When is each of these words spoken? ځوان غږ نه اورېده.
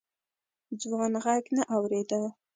ځوان 0.81 1.13
غږ 1.23 1.43
نه 1.55 1.63
اورېده. 1.75 2.21